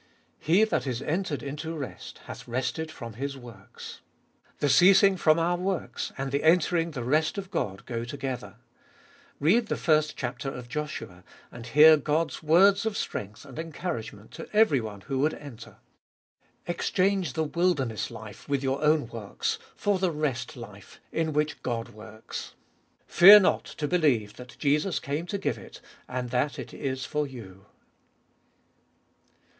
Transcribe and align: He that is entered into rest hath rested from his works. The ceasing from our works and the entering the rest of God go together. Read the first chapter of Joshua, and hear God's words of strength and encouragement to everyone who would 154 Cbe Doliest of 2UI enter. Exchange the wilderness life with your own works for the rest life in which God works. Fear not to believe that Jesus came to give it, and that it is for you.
He 0.39 0.63
that 0.63 0.87
is 0.87 1.03
entered 1.03 1.43
into 1.43 1.75
rest 1.75 2.21
hath 2.25 2.47
rested 2.47 2.89
from 2.89 3.13
his 3.13 3.37
works. 3.37 3.99
The 4.57 4.67
ceasing 4.67 5.15
from 5.15 5.37
our 5.37 5.57
works 5.57 6.11
and 6.17 6.31
the 6.31 6.43
entering 6.43 6.89
the 6.89 7.03
rest 7.03 7.37
of 7.37 7.51
God 7.51 7.85
go 7.85 8.03
together. 8.03 8.55
Read 9.39 9.67
the 9.67 9.77
first 9.77 10.17
chapter 10.17 10.49
of 10.49 10.67
Joshua, 10.67 11.23
and 11.51 11.67
hear 11.67 11.97
God's 11.97 12.41
words 12.41 12.83
of 12.87 12.97
strength 12.97 13.45
and 13.45 13.59
encouragement 13.59 14.31
to 14.31 14.49
everyone 14.55 15.01
who 15.01 15.19
would 15.19 15.33
154 15.33 15.75
Cbe 15.75 15.75
Doliest 15.75 15.77
of 15.77 15.79
2UI 15.85 16.65
enter. 16.65 16.77
Exchange 16.79 17.33
the 17.33 17.43
wilderness 17.43 18.09
life 18.09 18.49
with 18.49 18.63
your 18.63 18.81
own 18.83 19.07
works 19.07 19.59
for 19.75 19.99
the 19.99 20.09
rest 20.09 20.57
life 20.57 20.99
in 21.11 21.31
which 21.31 21.61
God 21.61 21.89
works. 21.89 22.55
Fear 23.05 23.41
not 23.41 23.65
to 23.65 23.87
believe 23.87 24.37
that 24.37 24.57
Jesus 24.57 24.97
came 24.99 25.27
to 25.27 25.37
give 25.37 25.59
it, 25.59 25.79
and 26.09 26.31
that 26.31 26.57
it 26.57 26.73
is 26.73 27.05
for 27.05 27.27
you. 27.27 27.67